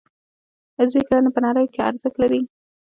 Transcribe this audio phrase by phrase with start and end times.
[0.79, 2.41] عضوي کرنه په نړۍ کې ارزښت لري